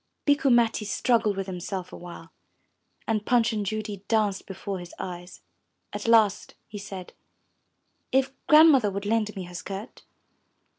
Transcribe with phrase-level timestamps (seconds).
[0.13, 2.31] '* Bikku Matti struggled with himself a while,
[3.07, 5.41] and Punch and Judy danced before his eyes.
[5.93, 7.13] At last he said,
[8.11, 10.01] '*If Grandmother would lend me her skirt?